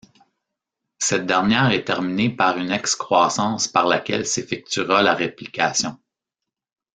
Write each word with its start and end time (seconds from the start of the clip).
Cette 0.97 1.27
dernière 1.27 1.69
est 1.69 1.83
terminée 1.83 2.31
par 2.35 2.57
une 2.57 2.71
excroissance 2.71 3.67
par 3.67 3.85
laquelle 3.85 4.25
s'effectuera 4.25 5.03
la 5.03 5.13
réplication. 5.13 5.99